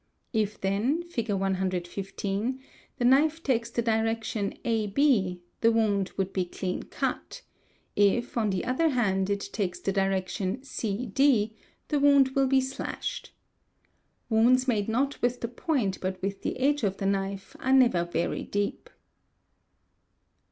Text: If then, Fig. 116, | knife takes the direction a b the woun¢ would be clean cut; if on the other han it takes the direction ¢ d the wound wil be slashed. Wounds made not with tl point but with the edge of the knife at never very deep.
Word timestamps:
If 0.33 0.59
then, 0.59 1.03
Fig. 1.03 1.29
116, 1.29 2.59
| 2.81 2.99
knife 2.99 3.43
takes 3.43 3.69
the 3.69 3.83
direction 3.83 4.55
a 4.65 4.87
b 4.87 5.43
the 5.59 5.67
woun¢ 5.69 6.17
would 6.17 6.33
be 6.33 6.43
clean 6.43 6.81
cut; 6.81 7.43
if 7.95 8.35
on 8.35 8.49
the 8.49 8.65
other 8.65 8.89
han 8.89 9.27
it 9.29 9.47
takes 9.53 9.79
the 9.79 9.91
direction 9.91 10.57
¢ 10.57 11.13
d 11.13 11.53
the 11.89 11.99
wound 11.99 12.29
wil 12.29 12.47
be 12.47 12.59
slashed. 12.61 13.31
Wounds 14.27 14.67
made 14.67 14.89
not 14.89 15.21
with 15.21 15.39
tl 15.39 15.55
point 15.55 15.99
but 16.01 16.19
with 16.19 16.41
the 16.41 16.57
edge 16.57 16.81
of 16.81 16.97
the 16.97 17.05
knife 17.05 17.55
at 17.59 17.75
never 17.75 18.03
very 18.03 18.41
deep. 18.41 18.89